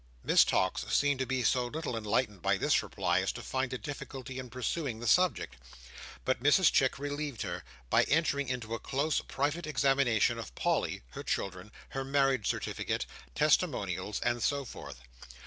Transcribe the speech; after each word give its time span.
Miss 0.23 0.43
Tox 0.43 0.83
seemed 0.91 1.19
to 1.19 1.27
be 1.27 1.43
so 1.43 1.67
little 1.67 1.95
enlightened 1.95 2.41
by 2.41 2.57
this 2.57 2.81
reply, 2.81 3.19
as 3.21 3.31
to 3.33 3.43
find 3.43 3.71
a 3.71 3.77
difficulty 3.77 4.39
in 4.39 4.49
pursuing 4.49 4.99
the 4.99 5.05
subject. 5.05 5.57
But 6.25 6.41
Mrs 6.41 6.71
Chick 6.71 6.97
relieved 6.97 7.43
her, 7.43 7.63
by 7.91 8.05
entering 8.05 8.49
into 8.49 8.73
a 8.73 8.79
close 8.79 9.21
private 9.21 9.67
examination 9.67 10.39
of 10.39 10.55
Polly, 10.55 11.03
her 11.11 11.21
children, 11.21 11.71
her 11.89 12.03
marriage 12.03 12.47
certificate, 12.47 13.05
testimonials, 13.35 14.19
and 14.21 14.41
so 14.41 14.65
forth. 14.65 15.01